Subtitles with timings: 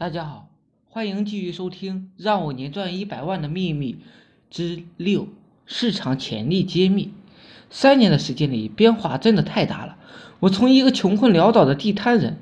[0.00, 0.48] 大家好，
[0.88, 3.98] 欢迎继续收听《让我年赚一百万的秘密
[4.48, 5.26] 之六：
[5.66, 7.06] 市场潜力揭秘》。
[7.68, 9.96] 三年的时间里，变化真的太大了。
[10.38, 12.38] 我从一个穷困潦倒的地摊人，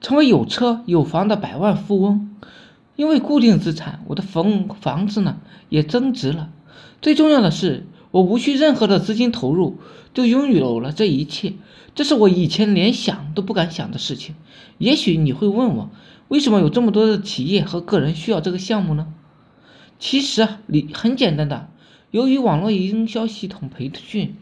[0.00, 2.36] 成为有车有房的百万富翁。
[2.94, 5.40] 因为固定资产，我的房房子呢
[5.70, 6.52] 也增值了。
[7.00, 9.78] 最重要的是，我无需任何的资金投入，
[10.14, 11.54] 就拥有了这一切。
[11.96, 14.36] 这是我以前连想都不敢想的事情。
[14.78, 15.90] 也许你会问我。
[16.28, 19.12] 为什么有这么多的企业和个人需要这个项目呢？
[19.98, 21.68] 其实啊，理很简单的，
[22.10, 24.34] 由于网络营销系统培训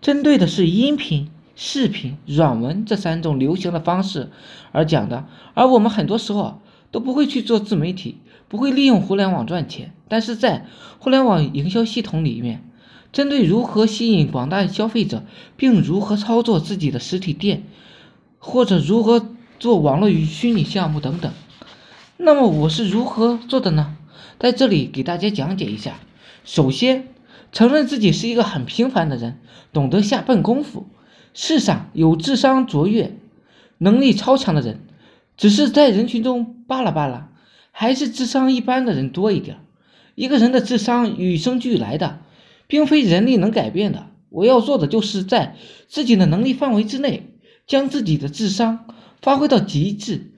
[0.00, 4.30] 针对的是音频、视频、软文这三种流行的方式
[4.72, 9.92] 而讲的，而我们很多时候都不会去做自媒体，不会利用互联网赚钱。
[10.08, 10.66] 但是在
[10.98, 12.67] 互联网营销系统里面，
[13.12, 15.24] 针对如何吸引广大消费者，
[15.56, 17.64] 并如何操作自己的实体店，
[18.38, 19.26] 或者如何。
[19.60, 21.32] 做网络与虚拟项目等等，
[22.16, 23.96] 那么我是如何做的呢？
[24.38, 25.98] 在这里给大家讲解一下。
[26.44, 27.08] 首先，
[27.50, 29.40] 承认自己是一个很平凡的人，
[29.72, 30.86] 懂得下笨功夫。
[31.34, 33.16] 世上有智商卓越、
[33.78, 34.78] 能力超强的人，
[35.36, 37.28] 只是在人群中扒拉扒拉，
[37.72, 39.58] 还是智商一般的人多一点。
[40.14, 42.20] 一个人的智商与生俱来的，
[42.68, 44.10] 并非人力能改变的。
[44.28, 45.56] 我要做的就是在
[45.88, 47.32] 自己的能力范围之内，
[47.66, 48.84] 将自己的智商。
[49.20, 50.30] 发挥到极致。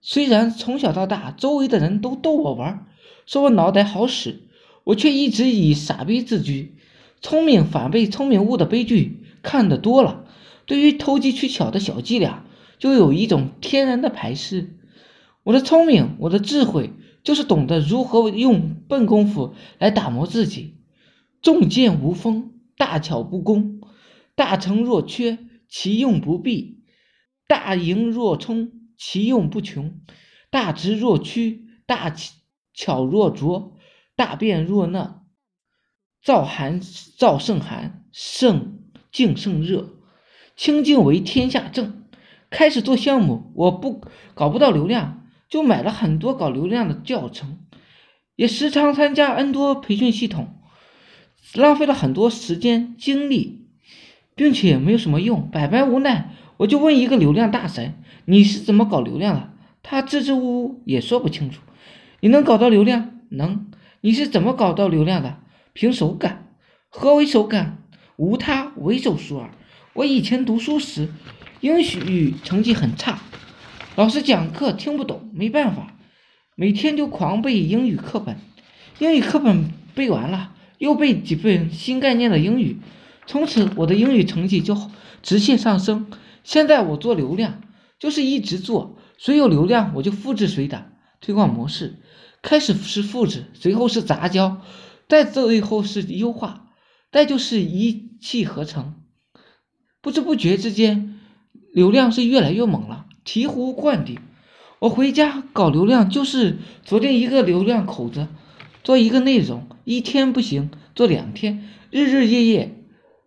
[0.00, 2.88] 虽然从小到大，周围的人都逗我玩，
[3.24, 4.42] 说我脑袋好使，
[4.82, 6.74] 我却一直以傻逼自居。
[7.22, 10.24] 聪明反被聪明误的悲剧看得多了，
[10.66, 12.44] 对于投机取巧的小伎俩，
[12.80, 14.74] 就有一种天然的排斥。
[15.44, 16.90] 我的聪明，我的智慧，
[17.22, 20.74] 就是懂得如何用笨功夫来打磨自己。
[21.44, 23.82] 重剑无锋，大巧不工，
[24.34, 26.82] 大成若缺，其用不弊。
[27.46, 30.00] 大盈若冲，其用不穷；
[30.48, 32.16] 大直若屈，大
[32.72, 33.76] 巧若拙；
[34.16, 35.26] 大辩若讷，
[36.24, 38.78] 燥寒燥胜寒，胜
[39.12, 39.98] 静胜热，
[40.56, 42.06] 清静为天下正。
[42.48, 44.00] 开始做项目，我不
[44.32, 47.58] 搞不到流量，就买了很多搞流量的教程，
[48.34, 50.60] 也时常参加 N 多培训系统，
[51.54, 53.66] 浪费了很多时间精力，
[54.34, 56.30] 并且没有什么用，百般无奈。
[56.56, 57.94] 我就问一个流量大神，
[58.24, 59.52] 你是怎么搞流量的？
[59.82, 61.60] 他支支吾吾也说不清楚。
[62.20, 63.20] 你能搞到流量？
[63.28, 63.66] 能。
[64.00, 65.38] 你是怎么搞到流量的？
[65.72, 66.48] 凭手感。
[66.88, 67.78] 何为手感？
[68.16, 69.50] 无他，唯手熟耳。
[69.92, 71.08] 我以前读书时，
[71.60, 73.20] 英语成绩很差，
[73.94, 75.96] 老师讲课听不懂，没办法，
[76.56, 78.36] 每天就狂背英语课本。
[78.98, 82.80] 英语课本背完了，又背几份新概念的英语，
[83.26, 84.76] 从此我的英语成绩就
[85.22, 86.06] 直线上升。
[86.42, 87.62] 现在我做流量，
[87.98, 92.00] 就是一直做，谁有流量我就复制谁的推广模式。
[92.42, 94.60] 开始是复制，随后是杂交，
[95.08, 96.66] 再最后是优化，
[97.10, 98.96] 再就是一气呵成。
[100.02, 101.18] 不知不觉之间，
[101.72, 104.18] 流量是越来越猛了，醍醐灌顶。
[104.80, 108.28] 我回家搞流量，就是昨天一个流量口子，
[108.84, 112.76] 做一个内容，一天不行做两天，日日夜夜，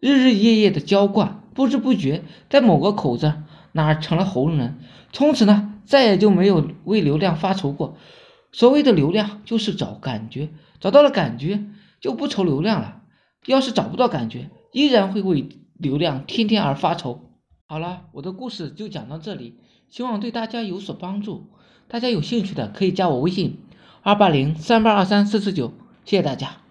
[0.00, 1.42] 日日夜夜的浇灌。
[1.54, 3.32] 不知不觉，在某个口子
[3.70, 4.80] 那儿成了红人，
[5.12, 7.96] 从此呢，再也就没有为流量发愁过。
[8.50, 10.48] 所谓的流量，就是找感觉，
[10.80, 11.64] 找到了感觉，
[12.00, 13.02] 就不愁流量了。
[13.46, 15.48] 要是找不到感觉，依然会为
[15.78, 17.30] 流量天天而发愁。
[17.68, 21.52] 好了，我的故事就讲到这里，希望对大家有所帮助。
[21.86, 23.58] 大家有兴趣的可以加我微信：
[24.04, 25.72] 二八零三八二三四四九，
[26.04, 26.63] 谢谢大家。